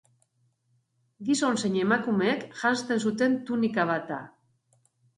Gizon 1.27 1.59
zein 1.65 1.77
emakumeek 1.83 2.49
janzten 2.65 3.05
zuten 3.07 3.39
tunika 3.51 3.89
bat 3.95 4.13
da. 4.15 4.23